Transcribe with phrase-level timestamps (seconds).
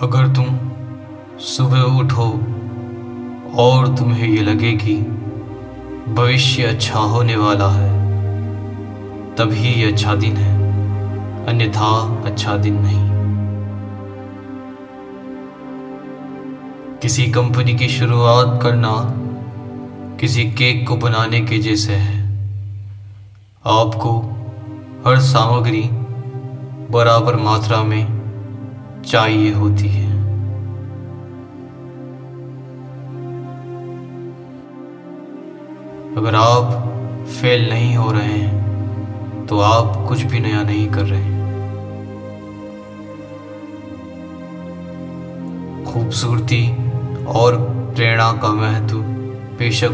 [0.00, 0.46] अगर तुम
[1.38, 2.28] सुबह उठो
[3.62, 4.96] और तुम्हें ये लगे कि
[6.08, 7.90] भविष्य अच्छा होने वाला है,
[9.36, 10.54] तभी ये अच्छा दिन है,
[11.46, 13.10] अन्यथा अच्छा दिन नहीं।
[17.02, 18.92] किसी कंपनी की शुरुआत करना
[20.20, 22.20] किसी केक को बनाने के जैसे है।
[23.66, 24.18] आपको
[25.06, 25.82] हर सामग्री
[26.90, 28.21] बराबर मात्रा में
[29.02, 30.10] चाहिए होती है।
[36.16, 36.72] अगर आप
[37.30, 41.30] फेल नहीं हो रहे हैं तो आप कुछ भी नया नहीं कर रहे
[45.84, 46.62] खूबसूरती
[47.34, 47.56] और
[47.96, 48.98] प्रेरणा का महत्व
[49.58, 49.90] बेशक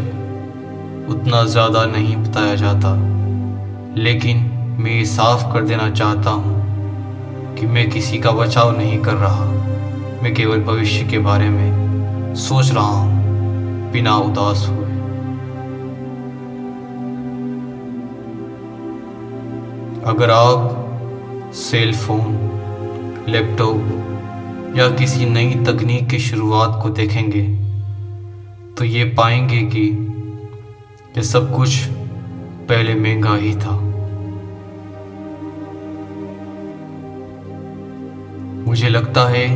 [1.09, 2.93] उतना ज़्यादा नहीं बताया जाता,
[3.97, 4.37] लेकिन
[4.79, 6.58] मैं ये साफ़ कर देना चाहता हूँ
[7.59, 9.45] कि मैं किसी का बचाव नहीं कर रहा।
[10.23, 14.87] मैं केवल भविष्य के बारे में सोच रहा हूँ, बिना उदास हुए।
[20.05, 27.41] अगर आप सेल फ़ोन लैपटॉप या किसी नई तकनीक की शुरुआत को देखेंगे
[28.77, 29.85] तो ये पाएँगे कि
[31.17, 31.77] यह सब कुछ
[32.69, 33.88] पहले महँगा ही था।
[38.69, 39.47] मुझे लगता है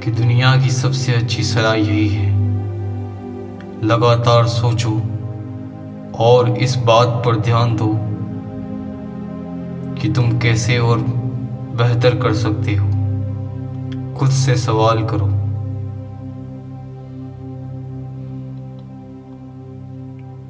[0.00, 2.30] कि दुनिया की सबसे अच्छी सलाह यही है।
[3.84, 5.02] लगातार सोचो
[6.18, 7.94] और इस बात पर ध्यान दो
[10.00, 10.98] कि तुम कैसे और
[11.78, 12.86] बेहतर कर सकते हो।
[14.18, 15.28] खुद से सवाल करो।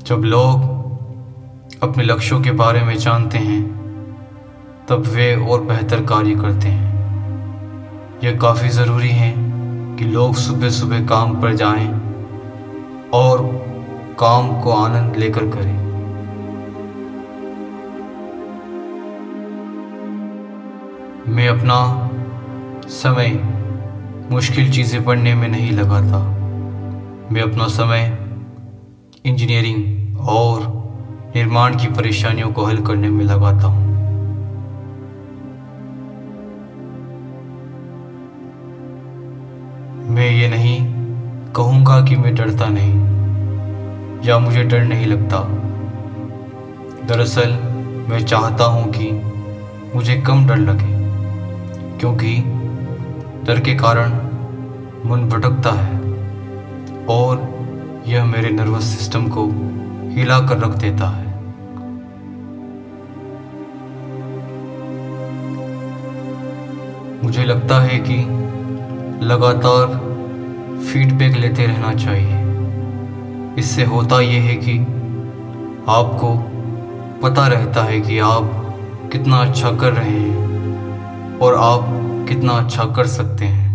[0.07, 0.63] जब लोग
[1.83, 3.63] अपने लक्ष्यों के बारे में जानते हैं,
[4.89, 6.98] तब वे और बेहतर कार्य करते हैं।
[8.25, 9.31] यह काफ़ी ज़रूरी है
[9.97, 11.89] कि लोग सुबह सुबह काम पर जाएँ
[13.15, 13.43] और
[14.21, 15.77] काम को आनंद लेकर करें।
[21.29, 21.79] मैं अपना
[22.89, 23.29] समय
[24.31, 26.19] मुश्किल चीज़ें पढ़ने में नहीं लगाता।
[27.33, 28.07] मैं अपना समय
[29.27, 30.63] इंजीनियरिंग और
[31.37, 33.88] निर्माण की परेशानियों को हल करने में लगाता हूँ।
[40.19, 40.79] मैं ये नहीं
[41.55, 42.95] कहूँगा कि मैं डरता नहीं,
[44.27, 45.39] या मुझे डर नहीं लगता।
[47.07, 47.53] दरअसल
[48.09, 49.11] मैं चाहता हूँ कि
[49.95, 50.97] मुझे कम डर लगे,
[51.99, 52.35] क्योंकि
[53.47, 54.17] डर के कारण
[55.11, 56.01] मन भटकता है
[57.09, 57.47] और
[58.07, 59.47] यह मेरे नर्वस सिस्टम को
[60.17, 61.27] हिला कर रख देता है।
[67.23, 68.21] मुझे लगता है कि
[69.25, 70.07] लगातार
[70.89, 74.79] फीडबैक लेते रहना चाहिए। इससे होता यह है कि
[75.89, 76.33] आपको
[77.23, 78.51] पता रहता है कि आप
[79.13, 81.87] कितना अच्छा कर रहे हैं और आप
[82.29, 83.68] कितना अच्छा कर सकते हैं।